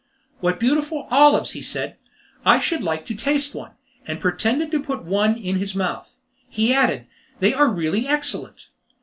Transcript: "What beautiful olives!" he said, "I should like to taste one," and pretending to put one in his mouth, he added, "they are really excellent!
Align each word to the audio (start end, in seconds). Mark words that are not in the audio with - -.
"What 0.39 0.59
beautiful 0.59 1.07
olives!" 1.11 1.51
he 1.51 1.61
said, 1.61 1.95
"I 2.43 2.57
should 2.57 2.81
like 2.81 3.05
to 3.05 3.13
taste 3.13 3.53
one," 3.53 3.73
and 4.07 4.19
pretending 4.19 4.71
to 4.71 4.81
put 4.81 5.03
one 5.05 5.35
in 5.35 5.57
his 5.57 5.75
mouth, 5.75 6.15
he 6.49 6.73
added, 6.73 7.05
"they 7.39 7.53
are 7.53 7.69
really 7.69 8.07
excellent! 8.07 8.69